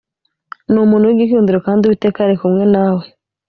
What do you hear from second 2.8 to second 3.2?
we.